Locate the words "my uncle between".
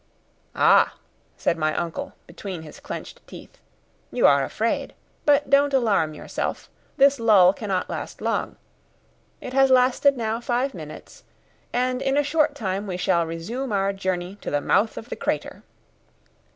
1.59-2.63